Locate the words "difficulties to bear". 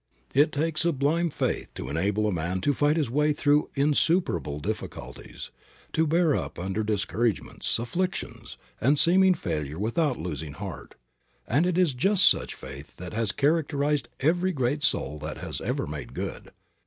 4.59-6.35